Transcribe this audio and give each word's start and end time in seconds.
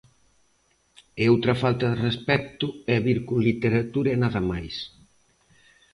E 1.21 1.23
outra 1.33 1.53
falta 1.63 1.85
de 1.91 1.97
respecto 2.07 2.67
é 2.95 2.95
vir 3.07 3.19
con 3.27 3.37
literatura 3.49 4.09
e 4.11 4.17
nada 4.23 4.41
máis. 4.51 4.75